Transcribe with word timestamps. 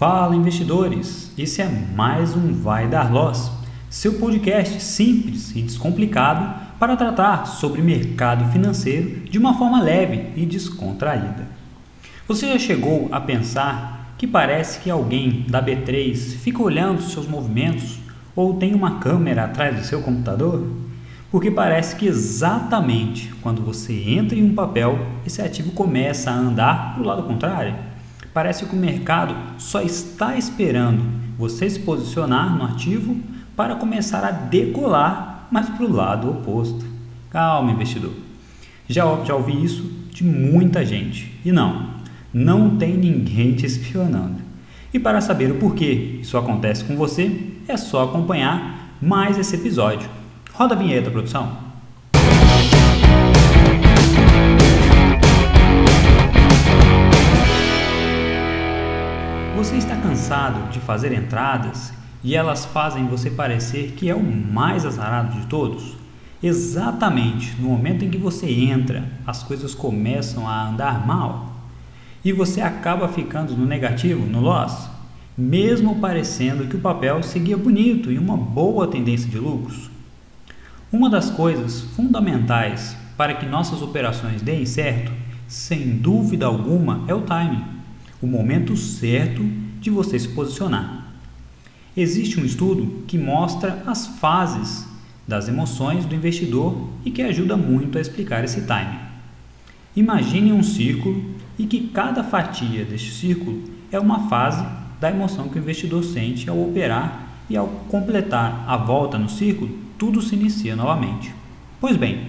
Fala 0.00 0.34
investidores, 0.34 1.30
esse 1.36 1.60
é 1.60 1.68
mais 1.68 2.34
um 2.34 2.54
Vai 2.54 2.88
Dar 2.88 3.12
Loss, 3.12 3.52
seu 3.90 4.14
podcast 4.14 4.82
simples 4.82 5.54
e 5.54 5.60
descomplicado 5.60 6.54
para 6.78 6.96
tratar 6.96 7.44
sobre 7.44 7.82
mercado 7.82 8.50
financeiro 8.50 9.28
de 9.28 9.38
uma 9.38 9.58
forma 9.58 9.78
leve 9.82 10.32
e 10.34 10.46
descontraída. 10.46 11.46
Você 12.26 12.48
já 12.48 12.58
chegou 12.58 13.10
a 13.12 13.20
pensar 13.20 14.14
que 14.16 14.26
parece 14.26 14.80
que 14.80 14.90
alguém 14.90 15.44
da 15.46 15.62
B3 15.62 16.14
fica 16.38 16.62
olhando 16.62 17.02
seus 17.02 17.28
movimentos 17.28 17.98
ou 18.34 18.54
tem 18.54 18.74
uma 18.74 19.00
câmera 19.00 19.44
atrás 19.44 19.78
do 19.78 19.84
seu 19.84 20.00
computador? 20.00 20.66
Porque 21.30 21.50
parece 21.50 21.96
que 21.96 22.06
exatamente 22.06 23.34
quando 23.42 23.60
você 23.60 23.92
entra 23.92 24.38
em 24.38 24.44
um 24.44 24.54
papel, 24.54 24.98
esse 25.26 25.42
ativo 25.42 25.72
começa 25.72 26.30
a 26.30 26.34
andar 26.34 26.94
para 26.94 27.02
o 27.02 27.06
lado 27.06 27.24
contrário. 27.24 27.89
Parece 28.32 28.64
que 28.64 28.74
o 28.74 28.78
mercado 28.78 29.34
só 29.58 29.80
está 29.82 30.36
esperando 30.36 31.02
você 31.36 31.68
se 31.68 31.80
posicionar 31.80 32.56
no 32.56 32.64
ativo 32.64 33.16
para 33.56 33.74
começar 33.74 34.24
a 34.24 34.30
decolar, 34.30 35.48
mas 35.50 35.68
para 35.68 35.84
o 35.84 35.92
lado 35.92 36.30
oposto. 36.30 36.84
Calma, 37.30 37.72
investidor. 37.72 38.12
Já, 38.88 39.04
já 39.24 39.34
ouvi 39.34 39.64
isso 39.64 39.82
de 40.12 40.24
muita 40.24 40.84
gente. 40.84 41.38
E 41.44 41.50
não, 41.50 41.90
não 42.32 42.76
tem 42.76 42.96
ninguém 42.96 43.54
te 43.54 43.66
espionando. 43.66 44.40
E 44.92 44.98
para 44.98 45.20
saber 45.20 45.50
o 45.50 45.56
porquê 45.56 46.18
isso 46.20 46.36
acontece 46.36 46.84
com 46.84 46.96
você, 46.96 47.52
é 47.68 47.76
só 47.76 48.04
acompanhar 48.04 48.96
mais 49.00 49.38
esse 49.38 49.54
episódio. 49.54 50.08
Roda 50.52 50.74
a 50.74 50.78
vinheta, 50.78 51.10
produção. 51.10 51.69
Você 59.60 59.76
está 59.76 59.94
cansado 59.94 60.70
de 60.70 60.80
fazer 60.80 61.12
entradas 61.12 61.92
e 62.24 62.34
elas 62.34 62.64
fazem 62.64 63.06
você 63.06 63.28
parecer 63.30 63.92
que 63.94 64.08
é 64.08 64.14
o 64.14 64.22
mais 64.22 64.86
azarado 64.86 65.38
de 65.38 65.46
todos? 65.48 65.98
Exatamente 66.42 67.54
no 67.60 67.68
momento 67.68 68.02
em 68.02 68.08
que 68.08 68.16
você 68.16 68.50
entra, 68.50 69.04
as 69.26 69.42
coisas 69.42 69.74
começam 69.74 70.48
a 70.48 70.66
andar 70.66 71.06
mal 71.06 71.52
e 72.24 72.32
você 72.32 72.62
acaba 72.62 73.06
ficando 73.06 73.54
no 73.54 73.66
negativo, 73.66 74.24
no 74.24 74.40
loss, 74.40 74.88
mesmo 75.36 75.96
parecendo 75.96 76.66
que 76.66 76.76
o 76.76 76.80
papel 76.80 77.22
seguia 77.22 77.58
bonito 77.58 78.10
e 78.10 78.18
uma 78.18 78.38
boa 78.38 78.86
tendência 78.86 79.28
de 79.28 79.38
lucros. 79.38 79.90
Uma 80.90 81.10
das 81.10 81.28
coisas 81.28 81.82
fundamentais 81.94 82.96
para 83.14 83.34
que 83.34 83.44
nossas 83.44 83.82
operações 83.82 84.40
deem 84.40 84.64
certo, 84.64 85.12
sem 85.46 85.98
dúvida 85.98 86.46
alguma, 86.46 87.04
é 87.06 87.14
o 87.14 87.20
timing 87.20 87.79
o 88.20 88.26
momento 88.26 88.76
certo 88.76 89.42
de 89.80 89.90
você 89.90 90.18
se 90.18 90.28
posicionar. 90.28 91.06
Existe 91.96 92.38
um 92.38 92.44
estudo 92.44 93.04
que 93.06 93.18
mostra 93.18 93.82
as 93.86 94.06
fases 94.06 94.86
das 95.26 95.48
emoções 95.48 96.04
do 96.04 96.14
investidor 96.14 96.88
e 97.04 97.10
que 97.10 97.22
ajuda 97.22 97.56
muito 97.56 97.98
a 97.98 98.00
explicar 98.00 98.44
esse 98.44 98.62
timing. 98.62 98.98
Imagine 99.96 100.52
um 100.52 100.62
círculo 100.62 101.34
e 101.58 101.66
que 101.66 101.88
cada 101.88 102.22
fatia 102.22 102.84
deste 102.84 103.12
círculo 103.12 103.64
é 103.90 103.98
uma 103.98 104.28
fase 104.28 104.64
da 105.00 105.10
emoção 105.10 105.48
que 105.48 105.58
o 105.58 105.62
investidor 105.62 106.04
sente 106.04 106.48
ao 106.48 106.62
operar 106.62 107.28
e 107.48 107.56
ao 107.56 107.66
completar 107.88 108.64
a 108.68 108.76
volta 108.76 109.18
no 109.18 109.28
círculo, 109.28 109.76
tudo 109.98 110.22
se 110.22 110.36
inicia 110.36 110.76
novamente. 110.76 111.34
Pois 111.80 111.96
bem, 111.96 112.28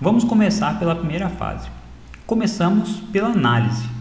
vamos 0.00 0.22
começar 0.22 0.78
pela 0.78 0.94
primeira 0.94 1.28
fase. 1.28 1.68
Começamos 2.26 3.00
pela 3.12 3.30
análise. 3.30 3.99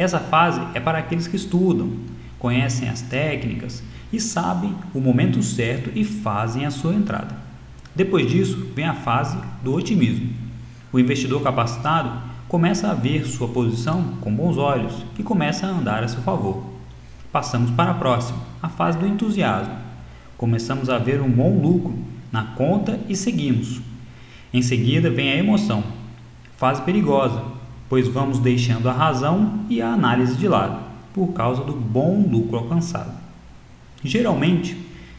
Essa 0.00 0.18
fase 0.18 0.62
é 0.72 0.80
para 0.80 0.96
aqueles 0.96 1.28
que 1.28 1.36
estudam, 1.36 1.92
conhecem 2.38 2.88
as 2.88 3.02
técnicas 3.02 3.82
e 4.10 4.18
sabem 4.18 4.74
o 4.94 4.98
momento 4.98 5.42
certo 5.42 5.90
e 5.94 6.06
fazem 6.06 6.64
a 6.64 6.70
sua 6.70 6.94
entrada. 6.94 7.36
Depois 7.94 8.30
disso, 8.30 8.70
vem 8.74 8.86
a 8.86 8.94
fase 8.94 9.36
do 9.62 9.74
otimismo. 9.74 10.30
O 10.90 10.98
investidor 10.98 11.42
capacitado 11.42 12.10
começa 12.48 12.90
a 12.90 12.94
ver 12.94 13.26
sua 13.26 13.48
posição 13.48 14.16
com 14.22 14.34
bons 14.34 14.56
olhos 14.56 15.04
e 15.18 15.22
começa 15.22 15.66
a 15.66 15.70
andar 15.70 16.02
a 16.02 16.08
seu 16.08 16.22
favor. 16.22 16.64
Passamos 17.30 17.70
para 17.70 17.90
a 17.90 17.94
próxima, 17.94 18.38
a 18.62 18.70
fase 18.70 18.96
do 18.96 19.06
entusiasmo. 19.06 19.76
Começamos 20.38 20.88
a 20.88 20.96
ver 20.96 21.20
um 21.20 21.30
bom 21.30 21.60
lucro 21.60 21.94
na 22.32 22.44
conta 22.44 22.98
e 23.06 23.14
seguimos. 23.14 23.82
Em 24.50 24.62
seguida 24.62 25.10
vem 25.10 25.30
a 25.30 25.36
emoção, 25.36 25.84
fase 26.56 26.80
perigosa, 26.80 27.59
pois 27.90 28.06
vamos 28.06 28.38
deixando 28.38 28.88
a 28.88 28.92
razão 28.92 29.64
e 29.68 29.82
a 29.82 29.92
análise 29.92 30.36
de 30.36 30.46
lado, 30.46 30.80
por 31.12 31.32
causa 31.32 31.64
do 31.64 31.72
bom 31.72 32.22
lucro 32.22 32.56
alcançado. 32.56 33.12
Geralmente, 34.04 34.76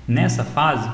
nessa 0.07 0.45
fase, 0.45 0.89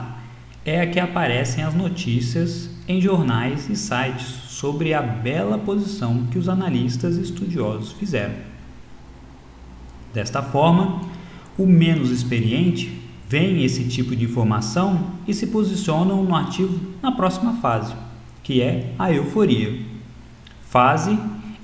é 0.65 0.81
a 0.81 0.87
que 0.87 0.99
aparecem 0.99 1.63
as 1.63 1.75
notícias 1.75 2.71
em 2.87 2.99
jornais 2.99 3.69
e 3.69 3.75
sites 3.75 4.25
sobre 4.47 4.91
a 4.91 5.01
bela 5.03 5.59
posição 5.59 6.25
que 6.31 6.39
os 6.39 6.49
analistas 6.49 7.15
estudiosos 7.15 7.91
fizeram. 7.91 8.33
Desta 10.11 10.41
forma, 10.41 11.01
o 11.59 11.67
menos 11.67 12.09
experiente 12.09 12.99
vê 13.29 13.63
esse 13.63 13.87
tipo 13.87 14.15
de 14.15 14.25
informação 14.25 15.11
e 15.27 15.33
se 15.33 15.45
posicionam 15.47 16.23
no 16.23 16.35
ativo 16.35 16.79
na 17.03 17.11
próxima 17.11 17.53
fase, 17.57 17.93
que 18.41 18.63
é 18.63 18.93
a 18.97 19.11
euforia. 19.11 19.79
Fase 20.69 21.17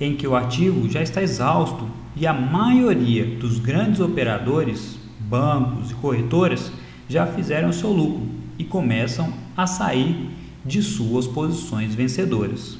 em 0.04 0.14
que 0.14 0.26
o 0.26 0.36
ativo 0.36 0.88
já 0.90 1.02
está 1.02 1.22
exausto 1.22 1.88
e 2.14 2.26
a 2.26 2.32
maioria 2.32 3.24
dos 3.24 3.58
grandes 3.58 4.00
operadores, 4.00 4.98
bancos 5.18 5.90
e 5.90 5.94
corretoras 5.94 6.70
já 7.08 7.26
fizeram 7.26 7.72
seu 7.72 7.90
lucro 7.90 8.28
e 8.58 8.64
começam 8.64 9.32
a 9.56 9.66
sair 9.66 10.30
de 10.64 10.82
suas 10.82 11.26
posições 11.26 11.94
vencedoras, 11.94 12.78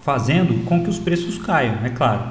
fazendo 0.00 0.64
com 0.64 0.82
que 0.82 0.90
os 0.90 0.98
preços 0.98 1.38
caiam, 1.38 1.84
é 1.84 1.90
claro. 1.90 2.22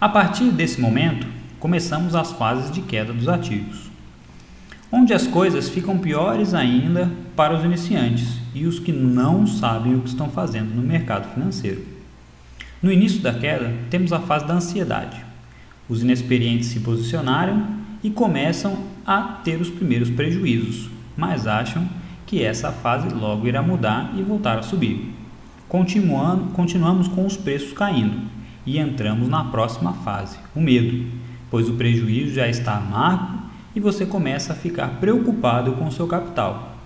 A 0.00 0.08
partir 0.08 0.50
desse 0.50 0.80
momento, 0.80 1.26
começamos 1.58 2.14
as 2.14 2.32
fases 2.32 2.70
de 2.70 2.82
queda 2.82 3.12
dos 3.12 3.28
ativos, 3.28 3.90
onde 4.92 5.12
as 5.12 5.26
coisas 5.26 5.68
ficam 5.68 5.98
piores 5.98 6.54
ainda 6.54 7.10
para 7.34 7.56
os 7.56 7.64
iniciantes 7.64 8.38
e 8.54 8.66
os 8.66 8.78
que 8.78 8.92
não 8.92 9.46
sabem 9.46 9.94
o 9.94 10.00
que 10.00 10.08
estão 10.08 10.30
fazendo 10.30 10.74
no 10.74 10.82
mercado 10.82 11.32
financeiro. 11.34 11.97
No 12.80 12.92
início 12.92 13.20
da 13.20 13.34
queda, 13.34 13.74
temos 13.90 14.12
a 14.12 14.20
fase 14.20 14.46
da 14.46 14.54
ansiedade. 14.54 15.20
Os 15.88 16.02
inexperientes 16.02 16.68
se 16.68 16.78
posicionaram 16.78 17.66
e 18.04 18.08
começam 18.08 18.78
a 19.04 19.20
ter 19.42 19.60
os 19.60 19.68
primeiros 19.68 20.08
prejuízos, 20.10 20.88
mas 21.16 21.48
acham 21.48 21.88
que 22.24 22.40
essa 22.40 22.70
fase 22.70 23.12
logo 23.12 23.48
irá 23.48 23.60
mudar 23.62 24.12
e 24.16 24.22
voltar 24.22 24.60
a 24.60 24.62
subir. 24.62 25.12
Continuando, 25.68 26.52
continuamos 26.52 27.08
com 27.08 27.26
os 27.26 27.36
preços 27.36 27.72
caindo 27.72 28.16
e 28.64 28.78
entramos 28.78 29.28
na 29.28 29.42
próxima 29.46 29.94
fase, 29.94 30.38
o 30.54 30.60
medo, 30.60 31.04
pois 31.50 31.68
o 31.68 31.74
prejuízo 31.74 32.34
já 32.34 32.46
está 32.46 32.76
amargo 32.76 33.42
e 33.74 33.80
você 33.80 34.06
começa 34.06 34.52
a 34.52 34.56
ficar 34.56 35.00
preocupado 35.00 35.72
com 35.72 35.90
seu 35.90 36.06
capital. 36.06 36.76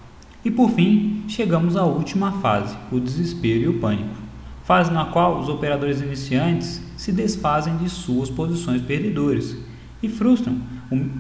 E 0.43 0.51
por 0.51 0.71
fim, 0.71 1.25
chegamos 1.29 1.77
à 1.77 1.85
última 1.85 2.33
fase, 2.41 2.75
o 2.91 2.99
desespero 2.99 3.65
e 3.65 3.69
o 3.69 3.79
pânico 3.79 4.23
fase 4.73 4.91
na 4.91 5.05
qual 5.05 5.39
os 5.39 5.51
operadores 5.51 6.01
iniciantes 6.01 6.81
se 6.97 7.13
desfazem 7.13 7.77
de 7.77 7.91
suas 7.91 8.31
posições 8.31 8.81
perdedoras 8.81 9.55
e 10.03 10.09
frustram, 10.09 10.57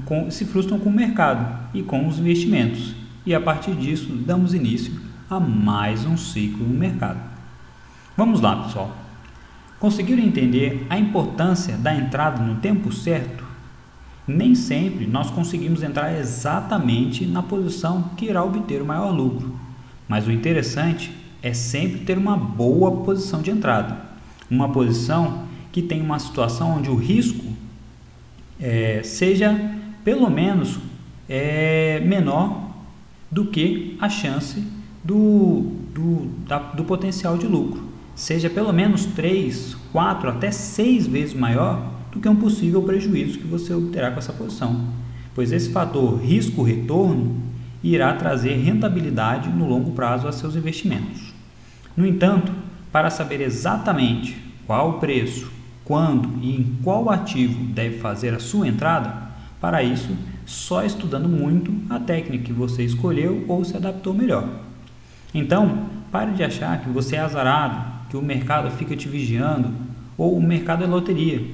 com, 0.06 0.30
se 0.30 0.46
frustram 0.46 0.78
com 0.78 0.88
o 0.88 0.92
mercado 0.92 1.68
e 1.74 1.82
com 1.82 2.08
os 2.08 2.18
investimentos, 2.18 2.94
e 3.26 3.34
a 3.34 3.40
partir 3.42 3.72
disso 3.72 4.10
damos 4.26 4.54
início 4.54 4.98
a 5.28 5.38
mais 5.38 6.06
um 6.06 6.16
ciclo 6.16 6.66
no 6.66 6.72
mercado. 6.72 7.20
Vamos 8.16 8.40
lá, 8.40 8.56
pessoal. 8.56 8.96
Conseguiram 9.78 10.22
entender 10.22 10.86
a 10.88 10.98
importância 10.98 11.76
da 11.76 11.94
entrada 11.94 12.42
no 12.42 12.54
tempo 12.54 12.90
certo? 12.90 13.44
Nem 14.26 14.54
sempre 14.54 15.06
nós 15.06 15.30
conseguimos 15.30 15.82
entrar 15.82 16.18
exatamente 16.18 17.26
na 17.26 17.42
posição 17.42 18.12
que 18.16 18.24
irá 18.24 18.42
obter 18.42 18.80
o 18.80 18.86
maior 18.86 19.10
lucro, 19.10 19.54
mas 20.08 20.26
o 20.26 20.32
interessante 20.32 21.20
é 21.42 21.52
sempre 21.52 22.00
ter 22.00 22.16
uma 22.16 22.36
boa 22.36 23.02
posição 23.02 23.42
de 23.42 23.50
entrada. 23.50 23.98
Uma 24.50 24.68
posição 24.68 25.44
que 25.72 25.82
tem 25.82 26.00
uma 26.00 26.18
situação 26.18 26.76
onde 26.76 26.88
o 26.88 26.94
risco 26.94 27.44
é, 28.60 29.02
seja 29.02 29.58
pelo 30.04 30.30
menos 30.30 30.78
é, 31.28 32.00
menor 32.00 32.70
do 33.30 33.46
que 33.46 33.96
a 34.00 34.08
chance 34.08 34.62
do, 35.02 35.72
do, 35.92 36.26
da, 36.46 36.58
do 36.58 36.84
potencial 36.84 37.36
de 37.36 37.46
lucro. 37.46 37.90
Seja 38.14 38.50
pelo 38.50 38.72
menos 38.72 39.06
3, 39.06 39.74
4, 39.90 40.28
até 40.28 40.50
6 40.50 41.06
vezes 41.06 41.34
maior 41.34 41.90
do 42.12 42.20
que 42.20 42.28
um 42.28 42.36
possível 42.36 42.82
prejuízo 42.82 43.38
que 43.38 43.46
você 43.46 43.72
obterá 43.72 44.10
com 44.10 44.18
essa 44.18 44.32
posição. 44.32 44.88
Pois 45.34 45.50
esse 45.50 45.70
fator 45.70 46.20
risco-retorno 46.20 47.40
irá 47.82 48.12
trazer 48.14 48.54
rentabilidade 48.56 49.48
no 49.48 49.66
longo 49.66 49.92
prazo 49.92 50.28
a 50.28 50.32
seus 50.32 50.54
investimentos. 50.54 51.31
No 51.96 52.06
entanto, 52.06 52.52
para 52.90 53.10
saber 53.10 53.40
exatamente 53.40 54.36
qual 54.66 54.90
o 54.90 54.98
preço, 54.98 55.50
quando 55.84 56.38
e 56.42 56.56
em 56.56 56.78
qual 56.82 57.10
ativo 57.10 57.64
deve 57.72 57.98
fazer 57.98 58.34
a 58.34 58.40
sua 58.40 58.68
entrada, 58.68 59.32
Para 59.62 59.80
isso, 59.80 60.10
só 60.44 60.84
estudando 60.84 61.28
muito 61.28 61.72
a 61.88 62.00
técnica 62.00 62.46
que 62.46 62.52
você 62.52 62.82
escolheu 62.82 63.44
ou 63.46 63.64
se 63.64 63.76
adaptou 63.76 64.12
melhor. 64.12 64.48
Então, 65.32 65.86
pare 66.10 66.32
de 66.32 66.42
achar 66.42 66.80
que 66.80 66.90
você 66.90 67.14
é 67.14 67.20
azarado, 67.20 67.80
que 68.10 68.16
o 68.16 68.22
mercado 68.22 68.68
fica 68.72 68.96
te 68.96 69.08
vigiando 69.08 69.70
ou 70.18 70.36
o 70.36 70.42
mercado 70.42 70.82
é 70.82 70.86
loteria. 70.88 71.46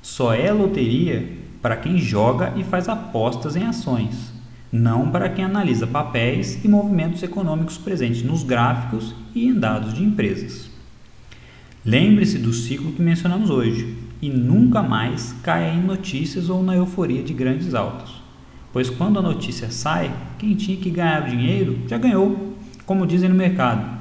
Só 0.00 0.32
é 0.32 0.50
loteria 0.50 1.36
para 1.60 1.76
quem 1.76 1.98
joga 1.98 2.54
e 2.56 2.64
faz 2.64 2.88
apostas 2.88 3.56
em 3.56 3.66
ações, 3.66 4.32
não 4.72 5.10
para 5.10 5.28
quem 5.28 5.44
analisa 5.44 5.86
papéis 5.86 6.64
e 6.64 6.68
movimentos 6.68 7.22
econômicos 7.22 7.76
presentes 7.76 8.22
nos 8.22 8.42
gráficos 8.42 9.14
e 9.34 9.46
em 9.46 9.54
dados 9.54 9.94
de 9.94 10.04
empresas. 10.04 10.70
Lembre-se 11.84 12.38
do 12.38 12.52
ciclo 12.52 12.92
que 12.92 13.02
mencionamos 13.02 13.50
hoje 13.50 13.96
e 14.22 14.28
nunca 14.28 14.82
mais 14.82 15.34
caia 15.42 15.72
em 15.72 15.82
notícias 15.82 16.48
ou 16.48 16.62
na 16.62 16.76
euforia 16.76 17.22
de 17.22 17.32
grandes 17.32 17.74
altos, 17.74 18.22
pois 18.72 18.88
quando 18.88 19.18
a 19.18 19.22
notícia 19.22 19.70
sai, 19.70 20.14
quem 20.38 20.54
tinha 20.54 20.76
que 20.76 20.90
ganhar 20.90 21.28
dinheiro 21.28 21.78
já 21.88 21.98
ganhou. 21.98 22.54
Como 22.86 23.06
dizem 23.06 23.28
no 23.28 23.34
mercado, 23.34 23.98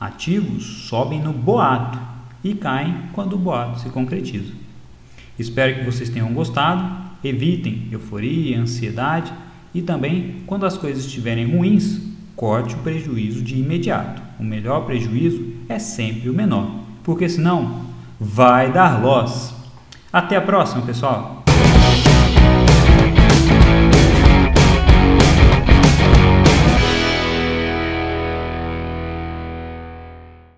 ativos 0.00 0.88
sobem 0.88 1.20
no 1.20 1.32
boato 1.32 1.98
e 2.42 2.54
caem 2.54 3.02
quando 3.12 3.34
o 3.34 3.38
boato 3.38 3.80
se 3.80 3.88
concretiza. 3.90 4.52
Espero 5.38 5.76
que 5.76 5.84
vocês 5.84 6.08
tenham 6.08 6.32
gostado. 6.32 7.08
Evitem 7.22 7.88
euforia, 7.90 8.60
ansiedade 8.60 9.32
e 9.78 9.82
também, 9.82 10.42
quando 10.44 10.66
as 10.66 10.76
coisas 10.76 11.04
estiverem 11.04 11.56
ruins, 11.56 12.00
corte 12.34 12.74
o 12.74 12.78
prejuízo 12.78 13.42
de 13.42 13.56
imediato. 13.56 14.20
O 14.38 14.42
melhor 14.42 14.84
prejuízo 14.84 15.52
é 15.68 15.78
sempre 15.78 16.28
o 16.28 16.34
menor, 16.34 16.80
porque 17.04 17.28
senão 17.28 17.82
vai 18.18 18.72
dar 18.72 19.00
loss. 19.00 19.54
Até 20.12 20.36
a 20.36 20.40
próxima, 20.40 20.82
pessoal! 20.82 21.37